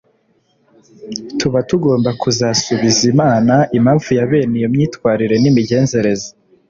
[1.39, 6.29] tuba tugomba kuzasubiza imana impamvu ya bene iyo myitwarire n'imigenzereze